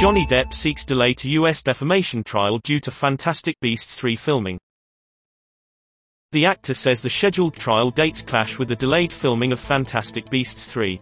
Johnny 0.00 0.24
Depp 0.26 0.54
seeks 0.54 0.84
delay 0.84 1.12
to 1.14 1.28
U.S. 1.30 1.60
defamation 1.60 2.22
trial 2.22 2.58
due 2.58 2.78
to 2.78 2.90
Fantastic 2.92 3.58
Beasts 3.58 3.96
3 3.96 4.14
filming. 4.14 4.56
The 6.30 6.46
actor 6.46 6.72
says 6.72 7.02
the 7.02 7.10
scheduled 7.10 7.56
trial 7.56 7.90
dates 7.90 8.22
clash 8.22 8.60
with 8.60 8.68
the 8.68 8.76
delayed 8.76 9.12
filming 9.12 9.50
of 9.50 9.58
Fantastic 9.58 10.30
Beasts 10.30 10.70
3. 10.70 11.00